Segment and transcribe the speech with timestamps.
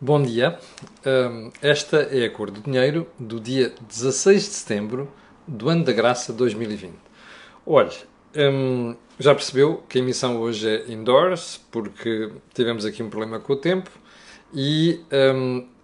[0.00, 0.56] Bom dia.
[1.60, 5.12] Esta é a cor do dinheiro do dia 16 de setembro
[5.44, 6.94] do ano da graça 2020.
[7.66, 7.90] Olha,
[8.36, 13.54] um, já percebeu que a emissão hoje é indoors porque tivemos aqui um problema com
[13.54, 13.90] o tempo
[14.54, 15.00] e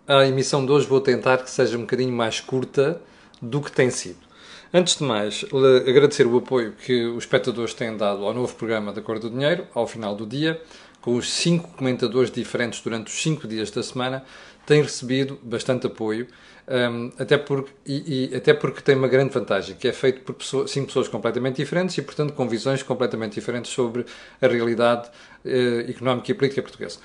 [0.07, 3.03] a emissão de hoje vou tentar que seja um bocadinho mais curta
[3.43, 4.25] do que tem sido.
[4.73, 5.45] Antes de mais,
[5.89, 9.67] agradecer o apoio que os espectadores têm dado ao novo programa da Cor do Dinheiro,
[9.75, 10.61] ao final do dia,
[11.05, 14.25] com os cinco comentadores diferentes durante os cinco dias da semana,
[14.65, 16.27] tem recebido bastante apoio,
[16.67, 20.35] um, até, porque, e, e, até porque tem uma grande vantagem, que é feito por
[20.35, 24.07] pessoas, cinco pessoas completamente diferentes e, portanto, com visões completamente diferentes sobre
[24.41, 25.11] a realidade
[25.45, 26.99] uh, económica e política portuguesa.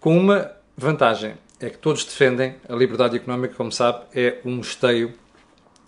[0.00, 5.14] Com uma vantagem, é que todos defendem a liberdade económica, como sabe, é um esteio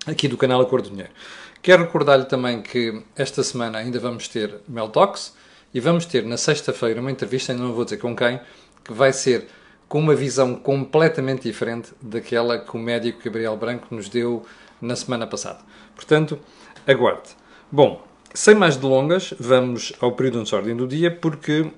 [0.06, 1.12] aqui do canal Acordo do Dinheiro.
[1.60, 5.34] Quero recordar-lhe também que esta semana ainda vamos ter Mel Talks
[5.72, 8.40] e vamos ter na sexta-feira uma entrevista, ainda não vou dizer com quem,
[8.84, 9.46] que vai ser
[9.88, 14.44] com uma visão completamente diferente daquela que o médico Gabriel Branco nos deu
[14.80, 15.60] na semana passada.
[15.94, 16.38] Portanto,
[16.86, 17.30] aguarde.
[17.70, 21.70] Bom, sem mais delongas, vamos ao período de ordem do dia, porque,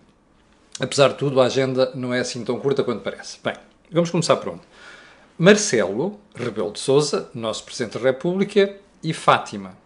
[0.81, 3.39] apesar de tudo, a agenda não é assim tão curta quanto parece.
[3.45, 3.55] Bem,
[3.91, 4.63] vamos começar por onde?
[5.39, 9.77] Marcelo Rebelo de Sousa, nosso Presidente da República, e Fátima.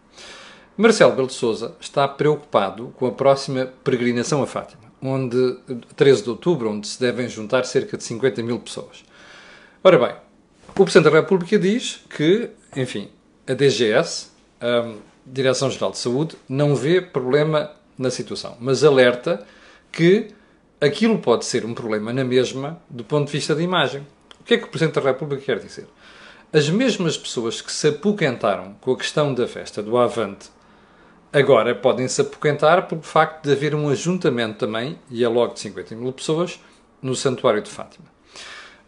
[0.77, 5.59] Marcelo Rebelo de Sousa está preocupado com a próxima peregrinação a Fátima, onde
[5.95, 9.05] 13 de outubro, onde se devem juntar cerca de 50 mil pessoas.
[9.85, 10.17] Ora bem,
[10.71, 13.11] o Presidente da República diz que, enfim,
[13.47, 14.29] a DGS,
[14.63, 14.95] a
[15.27, 19.47] Direção-Geral de Saúde, não vê problema na situação, mas alerta
[19.93, 20.29] que
[20.81, 24.07] aquilo pode ser um problema na mesma do ponto de vista da imagem.
[24.41, 25.87] O que é que o Presidente da República quer dizer?
[26.51, 30.49] As mesmas pessoas que se apoquentaram com a questão da festa do Avante
[31.33, 35.61] agora podem se apoquentar pelo facto de haver um ajuntamento também, e é logo de
[35.61, 36.61] 50 mil pessoas,
[37.01, 38.07] no Santuário de Fátima.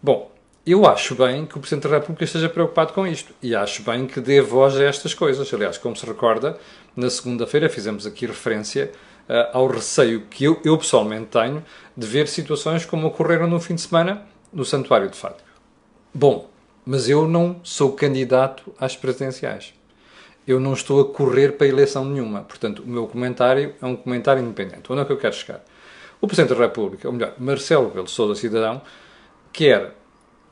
[0.02, 0.30] Bom,
[0.66, 4.06] eu acho bem que o Presidente da República esteja preocupado com isto e acho bem
[4.06, 5.52] que dê voz a estas coisas.
[5.52, 6.58] Aliás, como se recorda,
[6.96, 8.90] na segunda-feira fizemos aqui referência
[9.28, 11.62] uh, ao receio que eu, eu pessoalmente tenho
[11.96, 15.48] de ver situações como ocorreram no fim de semana no Santuário de Fátima.
[16.14, 16.48] Bom,
[16.86, 19.74] mas eu não sou candidato às presidenciais.
[20.46, 22.42] Eu não estou a correr para eleição nenhuma.
[22.42, 24.90] Portanto, o meu comentário é um comentário independente.
[24.92, 25.64] Onde é que eu quero chegar?
[26.20, 28.82] O Presidente da República, ou melhor, Marcelo Rebelo Sousa Cidadão,
[29.52, 29.94] quer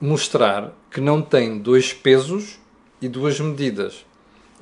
[0.01, 2.59] mostrar que não tem dois pesos
[3.01, 4.05] e duas medidas.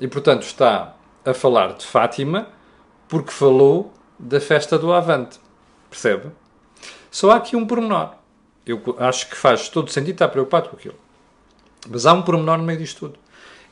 [0.00, 2.48] E, portanto, está a falar de Fátima
[3.08, 5.38] porque falou da festa do Avante.
[5.88, 6.30] Percebe?
[7.10, 8.14] Só há aqui um pormenor.
[8.64, 10.94] Eu acho que faz todo sentido estar preocupado com aquilo.
[11.88, 13.18] Mas há um pormenor no meio disto tudo.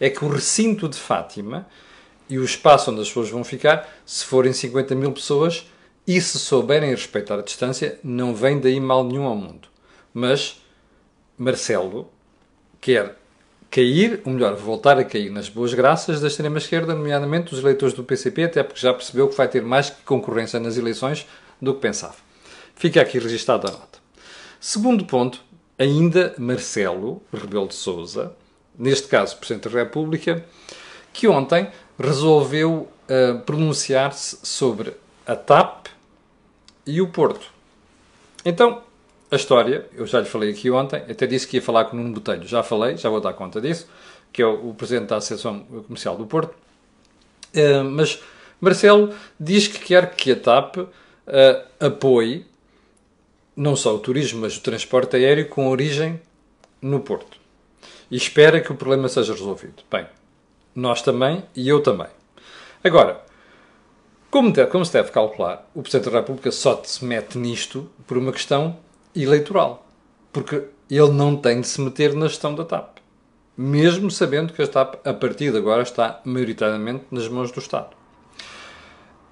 [0.00, 1.66] É que o recinto de Fátima
[2.28, 5.66] e o espaço onde as pessoas vão ficar, se forem 50 mil pessoas
[6.06, 9.68] e se souberem respeitar a distância, não vem daí mal nenhum ao mundo.
[10.12, 10.62] Mas
[11.36, 12.10] Marcelo
[12.80, 13.16] quer
[13.70, 18.04] cair, ou melhor, voltar a cair nas boas graças da extrema-esquerda, nomeadamente dos eleitores do
[18.04, 21.26] PCP, até porque já percebeu que vai ter mais concorrência nas eleições
[21.60, 22.16] do que pensava.
[22.74, 23.98] Fica aqui registada a nota.
[24.60, 25.42] Segundo ponto,
[25.78, 28.34] ainda Marcelo Rebelo de Sousa,
[28.78, 30.44] neste caso Presidente da República,
[31.12, 31.68] que ontem
[31.98, 34.94] resolveu uh, pronunciar-se sobre
[35.26, 35.88] a TAP
[36.86, 37.46] e o Porto.
[38.44, 38.82] Então,
[39.30, 42.00] a história, eu já lhe falei aqui ontem, até disse que ia falar com o
[42.00, 43.88] Nuno Botelho, já falei, já vou dar conta disso,
[44.32, 46.54] que é o, o Presidente da Associação Comercial do Porto,
[47.54, 48.22] uh, mas
[48.60, 50.88] Marcelo diz que quer que a TAP uh,
[51.80, 52.46] apoie
[53.56, 56.20] não só o turismo, mas o transporte aéreo com origem
[56.80, 57.37] no Porto.
[58.10, 59.82] E espera que o problema seja resolvido.
[59.90, 60.06] Bem,
[60.74, 62.08] nós também e eu também.
[62.82, 63.20] Agora,
[64.30, 68.16] como, deve, como se deve calcular, o Presidente da República só se mete nisto por
[68.18, 68.76] uma questão
[69.14, 69.86] eleitoral.
[70.32, 72.98] Porque ele não tem de se meter na gestão da TAP.
[73.56, 77.96] Mesmo sabendo que a TAP, a partir de agora, está maioritariamente nas mãos do Estado.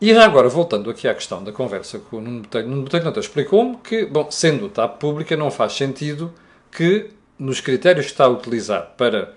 [0.00, 3.18] E já agora, voltando aqui à questão da conversa com o Nuno Botelho, Nuno Botelho
[3.18, 6.32] explicou-me que, bom, sendo TAP pública, não faz sentido
[6.70, 9.34] que nos critérios que está a utilizar para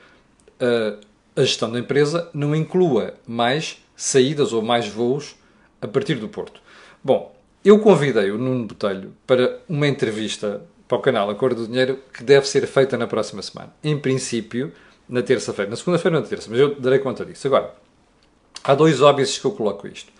[0.61, 0.99] uh,
[1.35, 5.35] a gestão da empresa não inclua mais saídas ou mais voos
[5.81, 6.61] a partir do Porto.
[7.03, 11.99] Bom, eu convidei o Nuno Botelho para uma entrevista para o canal Acordo do Dinheiro
[12.13, 13.73] que deve ser feita na próxima semana.
[13.83, 14.71] Em princípio,
[15.07, 15.69] na terça-feira.
[15.69, 17.47] Na segunda-feira ou na terça, mas eu darei conta disso.
[17.47, 17.73] Agora,
[18.63, 20.11] há dois óbvios que eu coloco isto.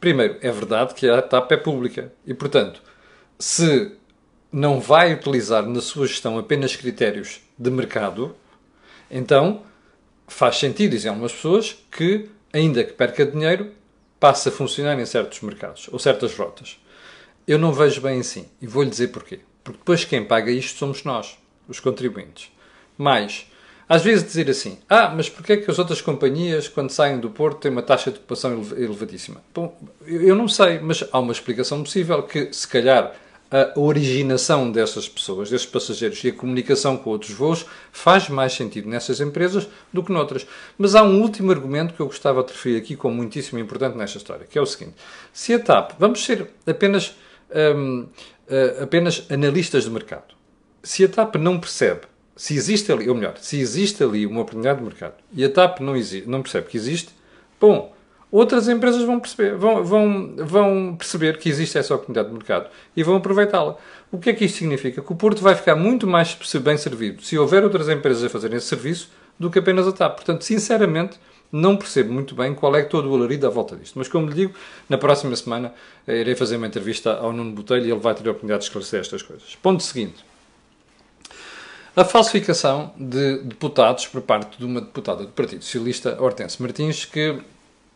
[0.00, 2.82] Primeiro, é verdade que a TAP é pública e, portanto,
[3.38, 3.92] se
[4.54, 8.36] não vai utilizar na sua gestão apenas critérios de mercado,
[9.10, 9.62] então
[10.28, 13.72] faz sentido, dizem algumas pessoas, que, ainda que perca dinheiro,
[14.20, 16.78] passe a funcionar em certos mercados ou certas rotas.
[17.48, 19.40] Eu não vejo bem assim e vou-lhe dizer porquê.
[19.64, 21.36] Porque depois quem paga isto somos nós.
[21.66, 22.52] os contribuintes.
[22.96, 23.50] Mais,
[23.88, 27.28] às vezes dizer assim, ah, mas porquê é que as outras companhias, quando saem do
[27.28, 29.42] Porto, têm uma taxa de ocupação elevadíssima?
[29.52, 29.76] Bom,
[30.06, 33.16] eu não sei, mas há uma explicação possível que, se calhar,
[33.50, 38.88] a originação dessas pessoas, desses passageiros e a comunicação com outros voos faz mais sentido
[38.88, 40.46] nessas empresas do que noutras.
[40.76, 44.18] Mas há um último argumento que eu gostava de referir aqui como muitíssimo importante nesta
[44.18, 44.96] história, que é o seguinte:
[45.32, 47.14] se a TAP, vamos ser apenas,
[47.76, 48.08] um, uh,
[48.48, 50.34] eh, apenas analistas de mercado,
[50.82, 52.02] se a TAP não percebe
[52.36, 55.80] se existe ali, ou melhor, se existe ali uma oportunidade de mercado e a TAP
[55.80, 55.94] não,
[56.26, 57.10] não percebe que existe,
[57.60, 57.94] bom,
[58.36, 63.02] outras empresas vão perceber, vão, vão, vão perceber que existe essa oportunidade de mercado e
[63.04, 63.76] vão aproveitá-la.
[64.10, 65.00] O que é que isto significa?
[65.00, 68.56] Que o Porto vai ficar muito mais bem servido se houver outras empresas a fazerem
[68.56, 70.16] esse serviço do que apenas a TAP.
[70.16, 71.16] Portanto, sinceramente,
[71.52, 73.96] não percebo muito bem qual é todo o alarido à volta disto.
[73.96, 74.54] Mas, como lhe digo,
[74.88, 75.72] na próxima semana
[76.04, 78.66] eh, irei fazer uma entrevista ao Nuno Botelho e ele vai ter a oportunidade de
[78.66, 79.54] esclarecer estas coisas.
[79.62, 80.24] Ponto seguinte.
[81.94, 87.38] A falsificação de deputados por parte de uma deputada do Partido Socialista, Hortense Martins, que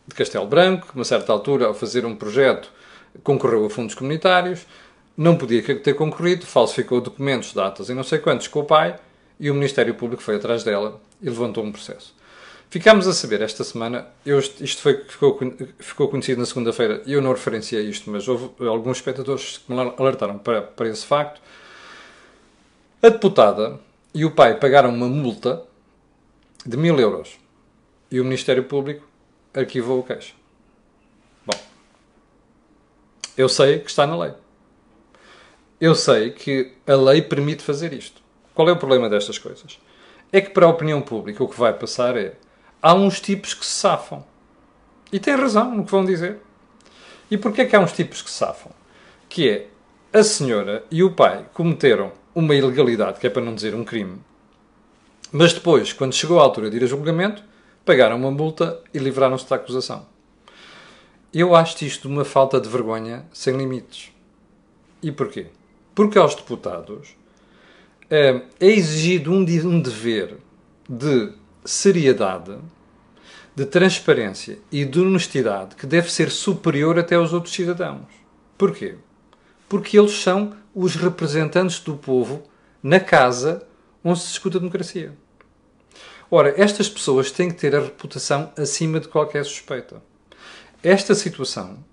[0.09, 2.69] de Castelo Branco, a uma certa altura, ao fazer um projeto,
[3.23, 4.65] concorreu a fundos comunitários,
[5.15, 8.95] não podia ter concorrido, falsificou documentos, datas e não sei quantos com o pai,
[9.39, 12.13] e o Ministério Público foi atrás dela e levantou um processo.
[12.69, 15.39] Ficámos a saber esta semana, eu, isto foi, ficou,
[15.79, 20.37] ficou conhecido na segunda-feira, eu não referenciei isto, mas houve alguns espectadores que me alertaram
[20.37, 21.41] para, para esse facto.
[23.01, 23.79] A deputada
[24.13, 25.63] e o pai pagaram uma multa
[26.65, 27.39] de mil euros
[28.11, 29.07] e o Ministério Público
[29.53, 30.33] arquivou o queixa.
[31.45, 31.57] Bom,
[33.37, 34.33] eu sei que está na lei.
[35.79, 38.21] Eu sei que a lei permite fazer isto.
[38.53, 39.79] Qual é o problema destas coisas?
[40.31, 42.35] É que para a opinião pública o que vai passar é
[42.81, 44.23] há uns tipos que se safam.
[45.11, 46.37] E têm razão no que vão dizer.
[47.31, 48.71] E porquê é que há uns tipos que se safam?
[49.27, 49.67] Que é
[50.11, 54.19] a senhora e o pai cometeram uma ilegalidade, que é para não dizer um crime.
[55.31, 57.43] Mas depois, quando chegou a altura de ir a julgamento,
[57.89, 60.05] pagaram uma multa e livraram-se da acusação.
[61.33, 64.11] Eu acho isto uma falta de vergonha sem limites.
[65.01, 65.47] E porquê?
[65.95, 67.15] Porque aos deputados
[68.07, 70.37] é, é exigido um, um dever
[70.87, 71.33] de
[71.65, 72.59] seriedade,
[73.55, 78.05] de transparência e de honestidade que deve ser superior até aos outros cidadãos.
[78.55, 78.97] Porquê?
[79.67, 82.43] Porque eles são os representantes do povo
[82.83, 83.65] na casa
[84.03, 85.11] onde se discute a democracia.
[86.31, 90.01] Ora, estas pessoas têm que ter a reputação acima de qualquer suspeita.
[90.83, 91.83] Esta situação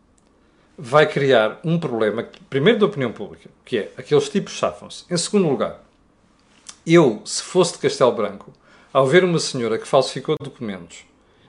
[0.76, 5.04] vai criar um problema, primeiro da opinião pública, que é aqueles tipos safam-se.
[5.10, 5.82] Em segundo lugar,
[6.86, 8.52] eu, se fosse de Castelo Branco,
[8.92, 10.98] ao ver uma senhora que falsificou documentos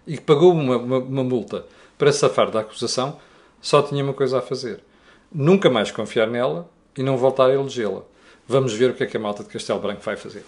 [0.06, 1.66] e que pagou uma, uma, uma multa
[1.98, 3.20] para safar da acusação,
[3.62, 4.82] só tinha uma coisa a fazer:
[5.30, 8.04] nunca mais confiar nela e não voltar a elegê-la.
[8.48, 10.46] Vamos ver o que é que a malta de Castelo Branco vai fazer.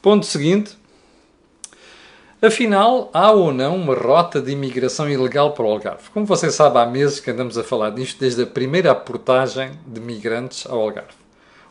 [0.00, 0.76] Ponto seguinte.
[2.44, 6.10] Afinal, há ou não uma rota de imigração ilegal para o Algarve?
[6.12, 9.98] Como você sabe, há meses que andamos a falar disto desde a primeira aportagem de
[9.98, 11.14] migrantes ao Algarve.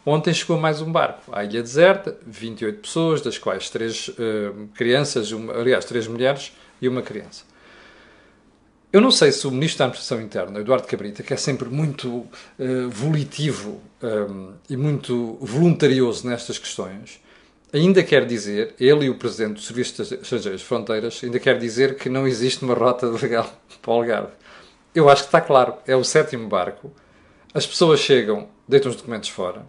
[0.04, 5.32] Ontem chegou mais um barco à Ilha Deserta, 28 pessoas, das quais três uh, crianças,
[5.32, 7.44] uma, aliás, três mulheres e uma criança.
[8.92, 12.10] Eu não sei se o Ministro da Administração Interna, Eduardo Cabrita, que é sempre muito
[12.10, 17.22] uh, volitivo um, ehm, e muito voluntarioso nestas questões,
[17.74, 21.58] ainda quer dizer, ele e o Presidente do Serviço de Estrangeiros de Fronteiras, ainda quer
[21.58, 23.50] dizer que não existe uma rota legal
[23.82, 24.34] para o Algarve.
[24.94, 26.92] Eu acho que está claro, é o sétimo barco,
[27.54, 29.66] as pessoas chegam, deitam os documentos fora,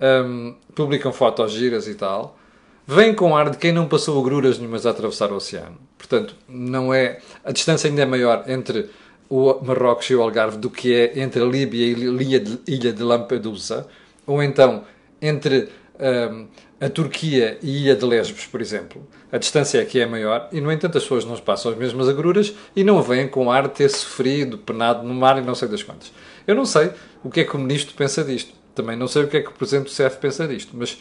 [0.00, 2.38] um, publicam fotos giras e tal,
[2.86, 5.78] vêm com ar de quem não passou agruras nenhumas a atravessar o oceano.
[5.98, 8.88] Portanto, não é a distância ainda é maior entre
[9.28, 11.94] o Marrocos e o Algarve do que é entre a Líbia e
[12.34, 13.86] a ilha de Lampedusa,
[14.26, 14.84] ou então
[15.20, 15.68] entre
[16.00, 16.48] um,
[16.80, 19.06] a Turquia e a de Lesbos, por exemplo.
[19.30, 22.54] A distância aqui é maior e, no entanto, as pessoas não passam as mesmas agruras
[22.74, 25.82] e não vêm com ar de ter sofrido, penado no mar e não sei das
[25.82, 26.10] quantas.
[26.46, 26.90] Eu não sei
[27.22, 28.54] o que é que o Ministro pensa disto.
[28.74, 30.98] Também não sei o que é que o Presidente do CEF pensa disto, mas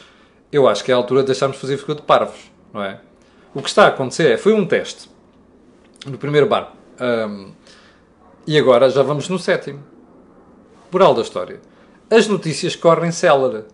[0.52, 3.00] eu acho que é a altura de deixarmos fazer figura de parvos, não é?
[3.54, 5.10] O que está a acontecer é, foi um teste
[6.06, 7.52] no primeiro barco um,
[8.46, 9.84] e agora já vamos no sétimo.
[10.92, 11.62] Moral da história.
[12.10, 13.66] As notícias correm célere.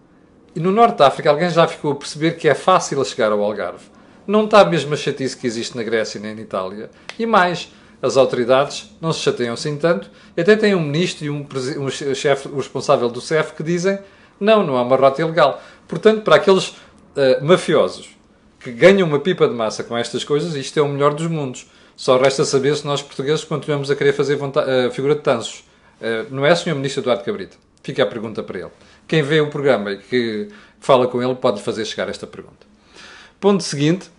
[0.56, 3.44] E no Norte da África alguém já ficou a perceber que é fácil chegar ao
[3.44, 3.86] Algarve.
[4.26, 6.90] Não está a mesma chatice que existe na Grécia nem na Itália.
[7.20, 7.70] E mais,
[8.02, 10.10] as autoridades não se chateiam assim tanto.
[10.38, 11.46] Até tem um ministro e um,
[11.78, 14.00] um chefe, o responsável do CEF, que dizem
[14.40, 15.62] não, não há uma rota ilegal.
[15.88, 18.10] Portanto, para aqueles uh, mafiosos
[18.60, 21.70] que ganham uma pipa de massa com estas coisas, isto é o melhor dos mundos.
[21.96, 25.60] Só resta saber se nós portugueses continuamos a querer fazer uh, figura de tansos.
[26.02, 26.76] Uh, não é, Sr.
[26.76, 27.58] Ministro Eduardo Cabrita?
[27.82, 28.72] Fica a pergunta para ele.
[29.08, 32.66] Quem vê o programa e que fala com ele pode fazer chegar esta pergunta.
[33.40, 34.10] Ponto seguinte,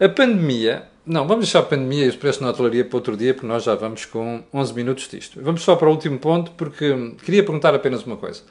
[0.00, 3.32] a pandemia não, vamos deixar a pandemia e os preços na hotelaria para outro dia,
[3.32, 5.40] porque nós já vamos com 11 minutos disto.
[5.40, 8.42] Vamos só para o último ponto, porque queria perguntar apenas uma coisa.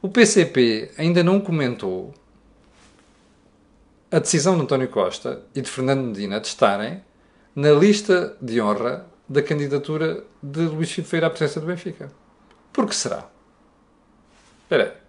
[0.00, 2.14] O PCP ainda não comentou
[4.10, 7.02] a decisão de António Costa e de Fernando Medina de estarem
[7.54, 12.10] na lista de honra da candidatura de Luís Filipe Feira à presença do Benfica.
[12.72, 13.28] Por que será?
[14.62, 15.07] Espera aí.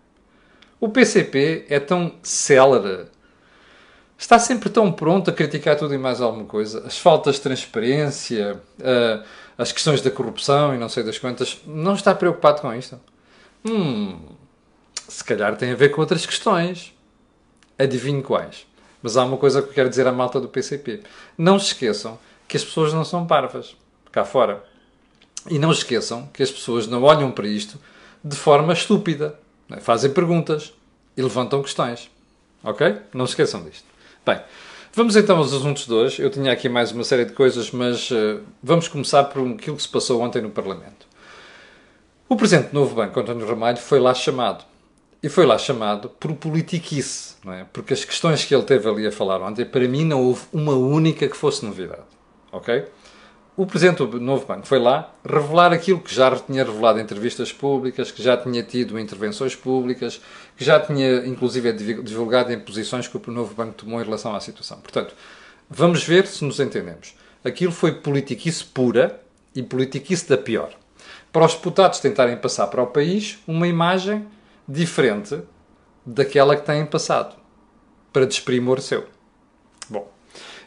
[0.80, 3.08] O PCP é tão célere
[4.20, 6.86] está sempre tão pronto a criticar tudo e mais alguma coisa.
[6.86, 9.24] As faltas de transparência, uh,
[9.58, 11.60] as questões da corrupção e não sei das quantas.
[11.66, 13.00] Não está preocupado com isto?
[13.66, 14.20] Hum,
[15.08, 16.94] se calhar tem a ver com outras questões.
[17.78, 18.68] Adivinho quais.
[19.02, 21.02] Mas há uma coisa que eu quero dizer à malta do PCP.
[21.38, 23.78] Não se esqueçam que as pessoas não são parvas,
[24.12, 24.62] cá fora.
[25.50, 27.80] E não se esqueçam que as pessoas não olham para isto
[28.22, 29.40] de forma estúpida.
[29.72, 29.80] É?
[29.80, 30.74] Fazem perguntas
[31.16, 32.10] e levantam questões.
[32.64, 32.96] Ok?
[33.14, 33.86] Não se esqueçam disto.
[34.26, 34.40] Bem,
[34.94, 36.22] vamos então aos assuntos de hoje.
[36.22, 39.82] Eu tinha aqui mais uma série de coisas, mas uh, vamos começar por aquilo que
[39.82, 41.08] se passou ontem no Parlamento.
[42.28, 44.64] O Presidente do Novo Banco, António Ramalho, foi lá chamado.
[45.22, 47.66] E foi lá chamado por politiquice, não é?
[47.74, 50.74] Porque as questões que ele teve ali a falar ontem, para mim não houve uma
[50.74, 52.04] única que fosse novidade.
[52.52, 52.86] Ok?
[53.60, 57.52] O Presidente do Novo Banco foi lá revelar aquilo que já tinha revelado em entrevistas
[57.52, 60.22] públicas, que já tinha tido intervenções públicas,
[60.56, 64.40] que já tinha, inclusive, divulgado em posições que o Novo Banco tomou em relação à
[64.40, 64.80] situação.
[64.80, 65.14] Portanto,
[65.70, 67.14] vamos ver se nos entendemos.
[67.44, 69.20] Aquilo foi politiquice pura
[69.54, 70.72] e politiquice da pior.
[71.30, 74.26] Para os deputados tentarem passar para o país uma imagem
[74.66, 75.38] diferente
[76.06, 77.36] daquela que têm passado,
[78.14, 79.06] para desprimor seu.
[79.90, 80.10] Bom,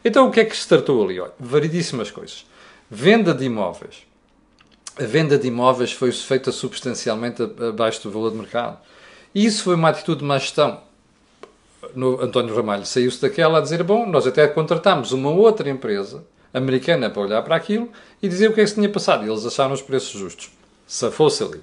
[0.04, 1.18] então o que é que se tratou ali?
[1.18, 2.51] Olha, variedíssimas coisas.
[2.94, 4.06] Venda de imóveis.
[5.00, 8.76] A venda de imóveis foi feita substancialmente abaixo do valor de mercado.
[9.34, 10.78] E isso foi uma atitude de má gestão.
[11.94, 16.22] No António Ramalho saiu-se daquela a dizer: Bom, nós até contratámos uma outra empresa
[16.52, 17.88] americana para olhar para aquilo
[18.22, 19.24] e dizer o que é que se tinha passado.
[19.24, 20.50] E eles acharam os preços justos.
[20.86, 21.62] Se fosse ali.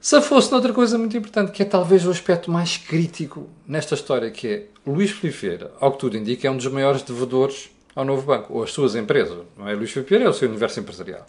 [0.00, 4.30] Se fosse noutra coisa muito importante, que é talvez o aspecto mais crítico nesta história,
[4.30, 8.22] que é Luís Filipe ao que tudo indica, é um dos maiores devedores ao novo
[8.22, 9.38] banco, ou às suas empresas.
[9.56, 11.26] Não é Luís Filipe é o seu universo empresarial.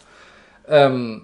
[0.67, 1.21] Um,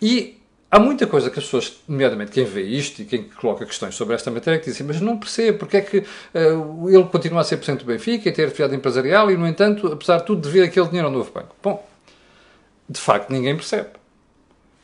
[0.00, 0.38] e
[0.70, 4.14] há muita coisa que as pessoas, nomeadamente quem vê isto e quem coloca questões sobre
[4.14, 7.56] esta matéria, que dizem, mas não percebo porque é que uh, ele continua a ser
[7.56, 10.86] presidente do Benfica e ter atividade empresarial e, no entanto, apesar de tudo, devia aquele
[10.86, 11.54] dinheiro ao novo banco.
[11.62, 11.86] Bom,
[12.88, 13.90] de facto, ninguém percebe.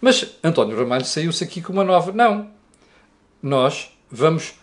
[0.00, 2.12] Mas António Ramalho saiu-se aqui com uma nova.
[2.12, 2.50] Não.
[3.42, 4.54] Nós vamos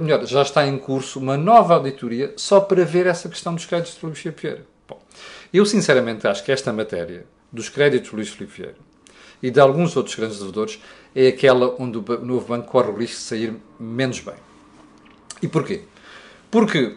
[0.00, 3.96] melhor, já está em curso uma nova auditoria só para ver essa questão dos créditos
[3.96, 4.66] de Luís Filipe Vieira.
[4.88, 5.00] Bom,
[5.54, 8.76] eu sinceramente acho que esta matéria dos créditos de Luís Filipe Vieira
[9.40, 10.80] e de alguns outros grandes devedores
[11.14, 14.34] é aquela onde o novo banco corre o risco de sair menos bem.
[15.40, 15.82] E porquê?
[16.50, 16.96] Porque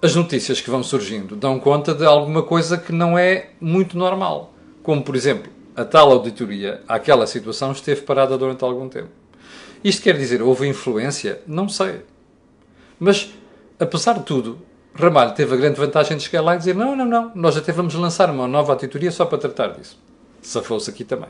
[0.00, 4.54] as notícias que vão surgindo dão conta de alguma coisa que não é muito normal.
[4.82, 9.10] Como, por exemplo, a tal auditoria, aquela situação esteve parada durante algum tempo.
[9.82, 11.40] Isto quer dizer, houve influência?
[11.46, 12.02] Não sei.
[12.98, 13.32] Mas,
[13.78, 14.58] apesar de tudo,
[14.94, 17.72] Ramalho teve a grande vantagem de chegar lá e dizer: não, não, não, nós até
[17.72, 19.98] vamos lançar uma nova auditoria só para tratar disso.
[20.42, 21.28] Se fosse aqui também.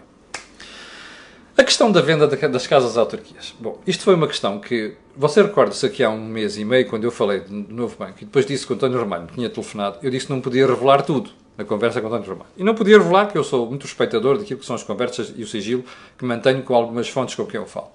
[1.56, 3.54] A questão da venda das casas autarquias.
[3.58, 4.94] Bom, isto foi uma questão que.
[5.16, 8.24] Você recorda-se aqui há um mês e meio, quando eu falei do novo banco, e
[8.24, 11.02] depois disse que o António Ramalho me tinha telefonado, eu disse que não podia revelar
[11.02, 12.50] tudo na conversa com o António Ramalho.
[12.56, 15.42] E não podia revelar que eu sou muito respeitador daquilo que são as conversas e
[15.42, 15.84] o sigilo
[16.16, 17.90] que mantenho com algumas fontes com quem eu falo.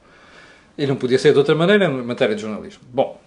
[0.77, 2.81] E não podia ser de outra maneira em matéria de jornalismo.
[2.91, 3.19] Bom,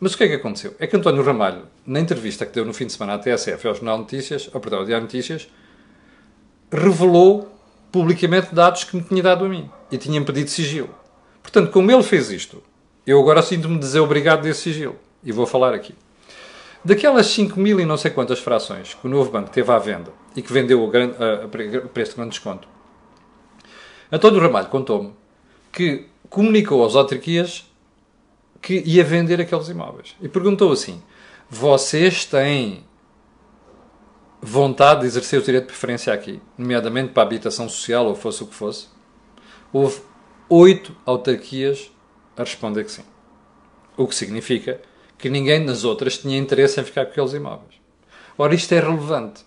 [0.00, 0.74] mas o que é que aconteceu?
[0.78, 3.74] É que António Ramalho, na entrevista que deu no fim de semana à TSF ao
[3.74, 5.48] Jornal Notícias, ou perdão, ao Diário Notícias,
[6.70, 7.50] revelou
[7.92, 10.94] publicamente dados que me tinha dado a mim e tinha pedido sigilo.
[11.42, 12.62] Portanto, como ele fez isto,
[13.06, 14.96] eu agora sinto-me desobrigado desse sigilo.
[15.22, 15.94] E vou falar aqui.
[16.84, 20.12] Daquelas 5 mil e não sei quantas frações que o novo banco teve à venda
[20.36, 21.48] e que vendeu a, grande, a, a
[21.88, 22.68] preço de grande desconto,
[24.12, 25.12] António Ramalho contou-me
[25.72, 27.64] que comunicou às autarquias
[28.60, 30.16] que ia vender aqueles imóveis.
[30.20, 31.00] E perguntou assim:
[31.48, 32.84] vocês têm
[34.42, 38.42] vontade de exercer o direito de preferência aqui, nomeadamente para a habitação social ou fosse
[38.42, 38.88] o que fosse?
[39.72, 40.00] Houve
[40.48, 41.92] oito autarquias
[42.36, 43.04] a responder que sim.
[43.96, 44.80] O que significa
[45.16, 47.74] que ninguém nas outras tinha interesse em ficar com aqueles imóveis.
[48.36, 49.44] Ora, isto é relevante,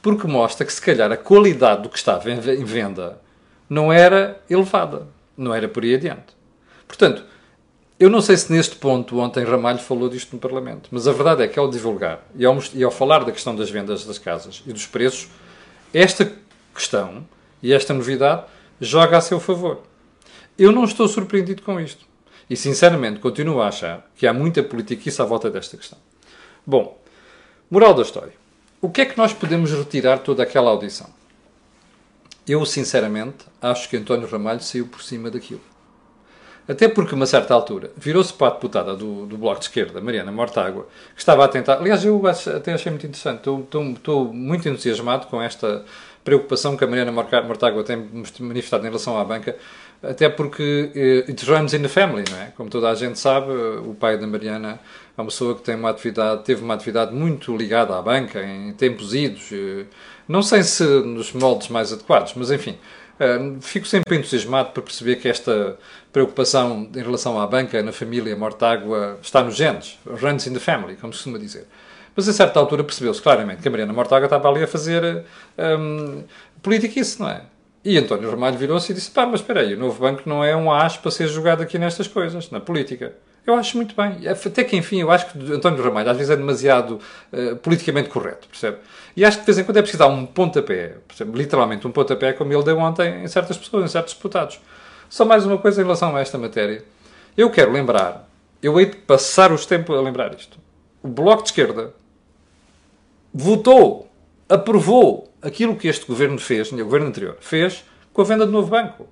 [0.00, 3.20] porque mostra que se calhar a qualidade do que estava em venda
[3.68, 5.08] não era elevada
[5.40, 6.34] não era por aí adiante.
[6.86, 7.24] Portanto,
[7.98, 11.42] eu não sei se neste ponto ontem Ramalho falou disto no Parlamento, mas a verdade
[11.42, 14.62] é que ao divulgar e ao, e ao falar da questão das vendas das casas
[14.66, 15.28] e dos preços,
[15.92, 16.32] esta
[16.74, 17.26] questão
[17.62, 18.44] e esta novidade
[18.80, 19.82] joga a seu favor.
[20.58, 22.06] Eu não estou surpreendido com isto.
[22.48, 25.98] E sinceramente continuo a achar que há muita politiquice à volta desta questão.
[26.66, 26.98] Bom,
[27.70, 28.32] moral da história.
[28.80, 31.08] O que é que nós podemos retirar toda aquela audição?
[32.50, 35.60] Eu, sinceramente, acho que António Ramalho saiu por cima daquilo.
[36.66, 40.32] Até porque, uma certa altura, virou-se para a deputada do, do Bloco de Esquerda, Mariana
[40.32, 41.74] Mortágua, que estava a tentar.
[41.74, 43.38] Aliás, eu até achei muito interessante.
[43.38, 45.84] Estou, estou, estou muito entusiasmado com esta
[46.24, 47.96] preocupação que a Mariana Mortágua tem
[48.40, 49.56] manifestado em relação à banca,
[50.02, 52.52] até porque eh, it runs in the family, não é?
[52.56, 54.80] Como toda a gente sabe, o pai da Mariana
[55.16, 58.72] é uma pessoa que tem uma atividade, teve uma atividade muito ligada à banca em
[58.72, 59.50] tempos idos.
[59.52, 59.84] Eh,
[60.28, 62.78] não sei se nos moldes mais adequados, mas enfim,
[63.18, 65.78] eh, fico sempre entusiasmado por perceber que esta
[66.12, 70.96] preocupação em relação à banca, na família Mortágua, está nos genes, runs in the family,
[70.96, 71.66] como se costuma dizer.
[72.20, 75.24] Mas a certa altura percebeu-se claramente que a Mariana Mortágua estava ali a fazer
[75.58, 76.22] um,
[76.94, 77.40] isso, não é?
[77.82, 80.54] E António Ramalho virou-se e disse: pá, mas espera aí, o novo banco não é
[80.54, 83.14] um as para ser jogado aqui nestas coisas, na política.
[83.46, 84.28] Eu acho muito bem.
[84.28, 87.00] Até que, enfim, eu acho que António Ramalho às vezes é demasiado
[87.32, 88.76] uh, politicamente correto, percebe?
[89.16, 91.38] E acho que de vez em quando é preciso dar um pontapé, percebe?
[91.38, 94.60] literalmente um pontapé, como ele deu ontem em certas pessoas, em certos deputados.
[95.08, 96.84] Só mais uma coisa em relação a esta matéria.
[97.34, 98.28] Eu quero lembrar,
[98.62, 100.58] eu hei de passar os tempos a lembrar isto.
[101.02, 101.94] O Bloco de Esquerda
[103.32, 104.08] votou,
[104.48, 108.68] aprovou aquilo que este governo fez, o governo anterior, fez com a venda do novo
[108.68, 109.08] banco.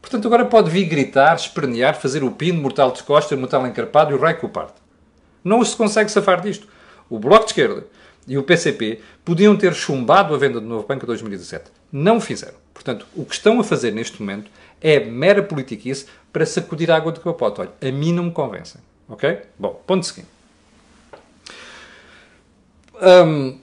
[0.00, 4.14] Portanto, agora pode vir gritar, espernear, fazer o pino, mortal de costa, mortal encarpado e
[4.14, 4.80] o rei que o parte.
[5.44, 6.66] Não se consegue safar disto.
[7.08, 7.86] O Bloco de Esquerda
[8.26, 11.70] e o PCP podiam ter chumbado a venda do novo banco em 2017.
[11.92, 12.54] Não o fizeram.
[12.72, 14.50] Portanto, o que estão a fazer neste momento
[14.80, 17.60] é mera politiquice para sacudir a água do capote.
[17.60, 18.80] Olha, a mim não me convencem.
[19.08, 19.40] Ok?
[19.58, 20.28] Bom, ponto seguinte.
[23.00, 23.58] Um,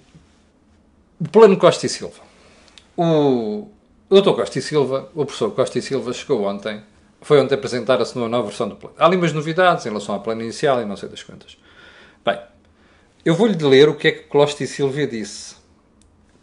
[1.32, 2.22] plano Costa e Silva.
[2.96, 3.70] O,
[4.10, 4.32] o Dr.
[4.32, 6.82] Costa e Silva, o professor Costa e Silva, chegou ontem,
[7.22, 8.96] foi ontem apresentar a sua nova versão do plano.
[8.98, 11.58] Há ali umas novidades em relação ao plano inicial e não sei das quantas.
[12.26, 12.40] Bem,
[13.24, 15.56] eu vou-lhe ler o que é que Costa e Silva disse.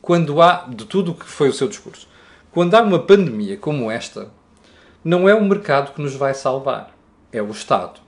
[0.01, 2.07] Quando há, de tudo o que foi o seu discurso,
[2.53, 4.31] quando há uma pandemia como esta,
[5.03, 6.95] não é o mercado que nos vai salvar,
[7.33, 8.01] é o Estado.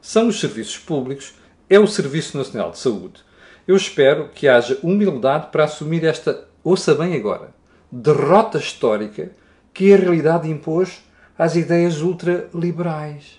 [0.00, 1.34] São os serviços públicos,
[1.70, 3.27] é o Serviço Nacional de Saúde.
[3.68, 7.50] Eu espero que haja humildade para assumir esta, ouça bem agora,
[7.92, 9.30] derrota histórica
[9.74, 11.04] que a realidade impôs
[11.36, 13.38] às ideias ultraliberais.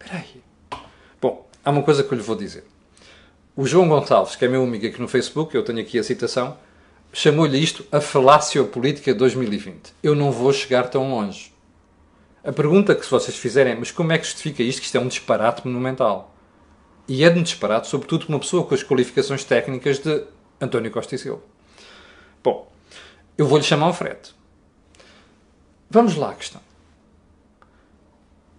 [0.00, 0.80] Espera aí.
[1.20, 2.64] Bom, há uma coisa que eu lhe vou dizer.
[3.56, 6.56] O João Gonçalves, que é meu amigo aqui no Facebook, eu tenho aqui a citação,
[7.12, 9.92] chamou-lhe isto a falácia política 2020.
[10.04, 11.52] Eu não vou chegar tão longe.
[12.44, 14.78] A pergunta que vocês fizerem é, mas como é que justifica isto?
[14.78, 16.32] Que isto é um disparate monumental.
[17.08, 20.24] E é de disparate, sobretudo, uma pessoa com as qualificações técnicas de
[20.60, 21.40] António Costa e Silva.
[22.44, 22.70] Bom,
[23.38, 24.34] eu vou-lhe chamar o frete.
[25.88, 26.60] Vamos lá à questão.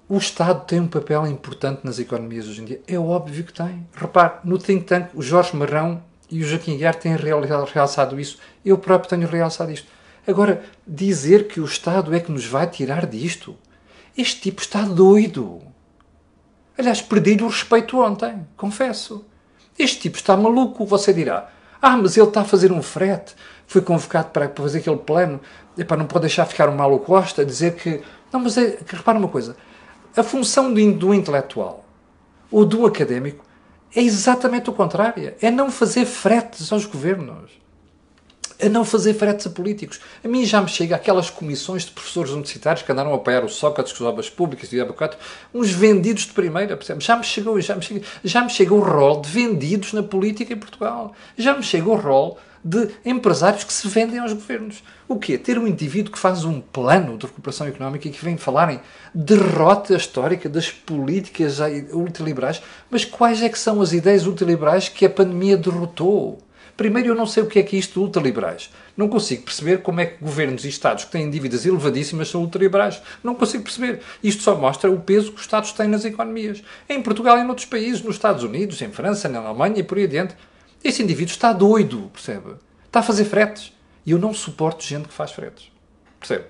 [0.08, 2.82] O Estado tem um papel importante nas economias hoje em dia?
[2.88, 3.88] É óbvio que tem.
[3.94, 8.40] Repare, no think tank, o Jorge Marrão e o Joaquim Guiar têm realçado isso.
[8.66, 9.88] Eu próprio tenho realçado isto.
[10.26, 13.56] Agora, dizer que o Estado é que nos vai tirar disto?
[14.18, 15.62] Este tipo está doido.
[16.80, 19.26] Aliás, perdi-lhe o respeito ontem, confesso.
[19.78, 20.86] Este tipo está maluco.
[20.86, 21.50] Você dirá,
[21.82, 23.36] ah, mas ele está a fazer um frete
[23.70, 25.40] foi convocado para, fazer aquele plano,
[25.78, 28.02] epá, não pode deixar ficar o Malo Costa, dizer que.
[28.34, 29.56] Não, mas é, repara uma coisa:
[30.18, 31.86] a função do, do intelectual
[32.52, 33.46] ou do académico
[33.96, 35.36] é exatamente o contrário.
[35.40, 37.52] É não fazer fretes aos governos.
[38.62, 40.02] É não fazer fretes a políticos.
[40.22, 43.50] A mim já me chega aquelas comissões de professores universitários que andaram a apoiar o
[43.50, 44.96] Sócrates com as obras públicas e o
[45.54, 47.02] uns vendidos de primeira, percebe?
[47.02, 50.54] Já me chegou, já me chega, já me chega o rol de vendidos na política
[50.54, 51.14] em Portugal.
[51.38, 54.84] Já me chega o rol de empresários que se vendem aos governos.
[55.08, 55.38] O quê?
[55.38, 58.82] Ter um indivíduo que faz um plano de recuperação económica e que vem falar em
[59.14, 61.60] derrota histórica das políticas
[61.94, 62.62] ultraliberais.
[62.90, 66.40] Mas quais é que são as ideias ultraliberais que a pandemia derrotou?
[66.80, 68.70] Primeiro, eu não sei o que é que é isto de ultraliberais.
[68.96, 73.02] Não consigo perceber como é que governos e Estados que têm dívidas elevadíssimas são ultraliberais.
[73.22, 74.00] Não consigo perceber.
[74.24, 76.64] Isto só mostra o peso que os Estados têm nas economias.
[76.88, 79.98] Em Portugal e em outros países, nos Estados Unidos, em França, na Alemanha e por
[79.98, 80.38] aí adiante.
[80.82, 82.54] Esse indivíduo está doido, percebe?
[82.86, 83.74] Está a fazer fretes.
[84.06, 85.70] E eu não suporto gente que faz fretes.
[86.18, 86.46] Percebe?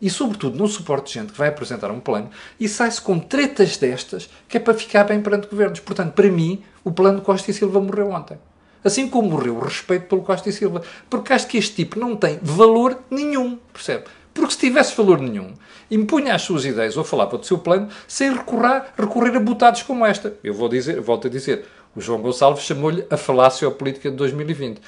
[0.00, 4.30] E, sobretudo, não suporto gente que vai apresentar um plano e sai-se com tretas destas
[4.48, 5.80] que é para ficar bem perante governos.
[5.80, 8.38] Portanto, para mim, o plano Costa e Silva morreu ontem.
[8.86, 10.80] Assim como morreu o respeito pelo Costa e Silva.
[11.10, 14.04] Porque acho que este tipo não tem valor nenhum, percebe?
[14.32, 15.54] Porque se tivesse valor nenhum,
[15.90, 20.06] impunha as suas ideias ou falava do seu plano sem recorrer, recorrer a botados como
[20.06, 20.36] esta.
[20.44, 21.64] Eu vou dizer, volto a dizer,
[21.96, 24.80] o João Gonçalves chamou-lhe a falácia política de 2020.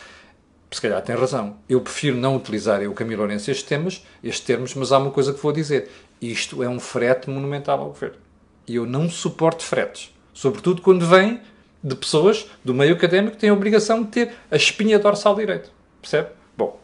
[0.70, 1.56] Se calhar tem razão.
[1.68, 5.34] Eu prefiro não utilizar eu, Camilo Lourenço, estes temas, estes termos, mas há uma coisa
[5.34, 5.90] que vou dizer.
[6.22, 8.18] Isto é um frete monumental ao governo.
[8.64, 10.14] E eu não suporto fretes.
[10.32, 11.40] Sobretudo quando vêm
[11.82, 15.70] de pessoas do meio académico têm a obrigação de ter a espinha dorsal direito.
[16.00, 16.28] Percebe?
[16.56, 16.78] Bom.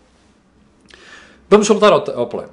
[1.49, 2.51] Vamos voltar ao, ao plano.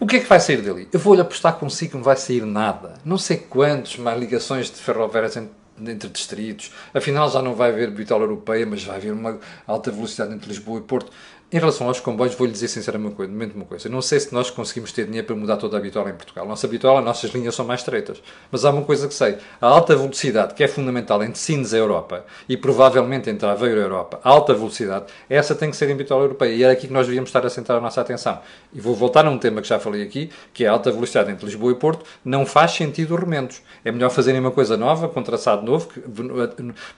[0.00, 0.88] O que é que vai sair dali?
[0.92, 2.94] Eu vou-lhe apostar consigo que não vai sair nada.
[3.04, 6.72] Não sei quantos mais ligações de ferroviárias entre distritos.
[6.94, 10.78] Afinal, já não vai haver bitola europeia, mas vai haver uma alta velocidade entre Lisboa
[10.78, 11.10] e Porto.
[11.50, 13.16] Em relação aos comboios, vou-lhe dizer sinceramente
[13.54, 16.12] uma coisa, não sei se nós conseguimos ter dinheiro para mudar toda a bitola em
[16.12, 16.46] Portugal.
[16.46, 18.22] Nossa as nossas linhas são mais estreitas.
[18.52, 19.38] Mas há uma coisa que sei.
[19.58, 23.82] A alta velocidade, que é fundamental entre Sines e Europa e provavelmente entre Aveiro e
[23.82, 26.52] Europa, a alta velocidade, essa tem que ser em bitola europeia.
[26.52, 28.40] E é aqui que nós devíamos estar a centrar a nossa atenção.
[28.70, 31.30] E vou voltar a um tema que já falei aqui, que é a alta velocidade
[31.30, 32.04] entre Lisboa e Porto.
[32.22, 33.62] Não faz sentido remendos.
[33.82, 36.02] É melhor fazerem uma coisa nova, com traçado novo, que,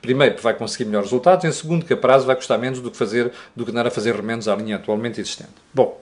[0.02, 2.96] primeiro, vai conseguir melhores resultados, em segundo, que a prazo vai custar menos do que,
[2.96, 5.52] fazer, do que andar a fazer remendos à linha atualmente existente.
[5.72, 6.00] Bom,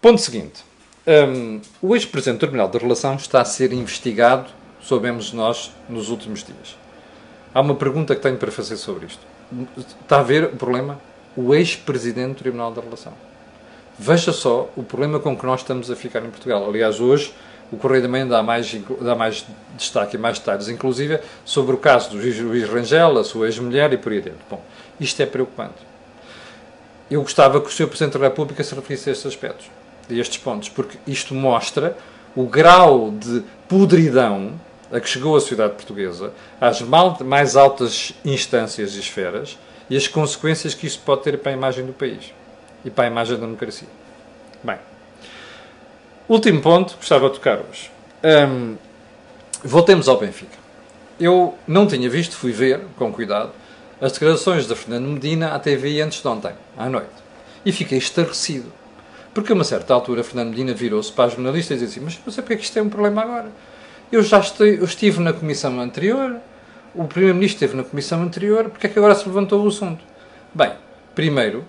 [0.00, 0.64] ponto seguinte.
[1.06, 6.42] Um, o ex-presidente do Tribunal da Relação está a ser investigado, soubemos nós, nos últimos
[6.42, 6.76] dias.
[7.52, 9.20] Há uma pergunta que tenho para fazer sobre isto.
[9.76, 10.98] Está a ver o problema?
[11.36, 13.12] O ex-presidente do Tribunal da Relação.
[13.98, 16.66] Veja só o problema com que nós estamos a ficar em Portugal.
[16.66, 17.34] Aliás, hoje
[17.70, 19.44] o Correio da Manhã dá mais, dá mais
[19.76, 23.98] destaque e mais detalhes, inclusive sobre o caso do juiz Rangel, a sua ex-mulher e
[23.98, 24.40] por aí dentro.
[24.50, 24.62] Bom,
[24.98, 25.93] isto é preocupante
[27.10, 27.86] eu gostava que o Sr.
[27.86, 29.66] Presidente da República se referisse a estes aspectos,
[30.08, 31.96] a estes pontos, porque isto mostra
[32.34, 34.52] o grau de podridão
[34.92, 39.58] a que chegou a sociedade portuguesa, às mais altas instâncias e esferas,
[39.90, 42.32] e as consequências que isto pode ter para a imagem do país
[42.84, 43.88] e para a imagem da democracia.
[44.62, 44.78] Bem,
[46.28, 47.90] último ponto que gostava de tocar hoje.
[48.24, 48.76] Hum,
[49.62, 50.56] voltemos ao Benfica.
[51.20, 53.52] Eu não tinha visto, fui ver com cuidado,
[54.00, 57.08] as declarações da Fernando Medina à TV antes de ontem, à noite.
[57.64, 58.72] E fiquei estarrecido.
[59.32, 62.20] Porque a uma certa altura Fernando Medina virou-se para a jornalista e disse assim, mas
[62.24, 63.50] não sei porque é que isto é um problema agora.
[64.12, 66.36] Eu já estive, eu estive na comissão anterior,
[66.94, 70.04] o Primeiro-Ministro esteve na comissão anterior, porque é que agora se levantou o assunto?
[70.54, 70.72] Bem,
[71.14, 71.64] primeiro,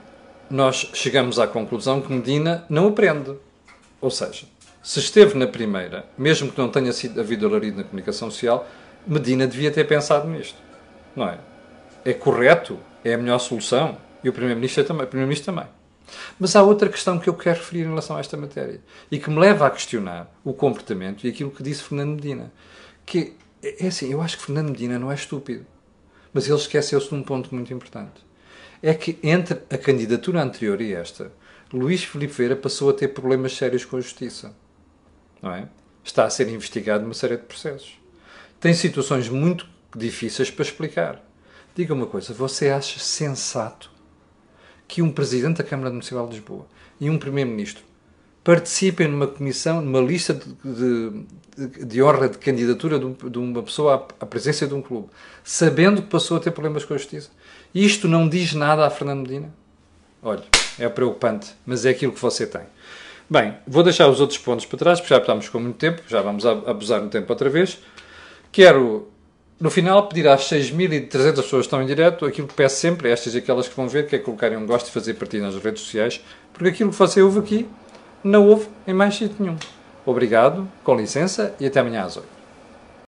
[0.49, 3.33] nós chegamos à conclusão que Medina não aprende.
[3.99, 4.45] Ou seja,
[4.83, 8.67] se esteve na primeira, mesmo que não tenha sido havido alarido na comunicação social,
[9.07, 10.57] Medina devia ter pensado nisto.
[11.15, 11.39] Não é?
[12.05, 13.97] É correto, é a melhor solução.
[14.23, 15.67] E o Primeiro-Ministro também, Primeiro também.
[16.39, 18.79] Mas há outra questão que eu quero referir em relação a esta matéria
[19.11, 22.53] e que me leva a questionar o comportamento e aquilo que disse Fernando Medina.
[23.05, 25.65] Que é assim, eu acho que Fernando Medina não é estúpido,
[26.31, 28.23] mas ele esqueceu-se de um ponto muito importante.
[28.81, 31.31] É que entre a candidatura anterior e esta,
[31.73, 34.55] Luís Filipe Vieira passou a ter problemas sérios com a justiça.
[35.41, 35.67] Não é?
[36.03, 37.99] Está a ser investigado numa série de processos.
[38.59, 41.21] Tem situações muito difíceis para explicar.
[41.75, 43.91] Diga uma coisa, você acha sensato
[44.87, 46.65] que um presidente da Câmara Municipal de Lisboa
[47.01, 47.83] e um primeiro-ministro
[48.45, 53.61] participem numa comissão, numa lista de, de, de honra de candidatura de, um, de, uma
[53.61, 55.09] pessoa à, à presença de um clube,
[55.43, 57.29] sabendo que passou a ter problemas com a justiça?
[57.73, 59.53] Isto não diz nada a Fernando Medina?
[60.23, 60.43] Olha,
[60.79, 62.61] é preocupante, mas é aquilo que você tem.
[63.29, 66.21] Bem, vou deixar os outros pontos para trás, porque já estamos com muito tempo, já
[66.21, 67.79] vamos abusar no tempo outra vez.
[68.49, 69.09] Quero
[69.59, 73.35] no final, pedir às 6.300 pessoas que estão em direto aquilo que peço sempre, estas
[73.35, 75.81] e aquelas que vão ver, que é colocarem um gosto e fazer partilha nas redes
[75.81, 76.21] sociais,
[76.53, 77.67] porque aquilo que você ouve aqui
[78.23, 79.57] não houve em mais sítio nenhum.
[80.05, 82.34] Obrigado, com licença e até amanhã às 8.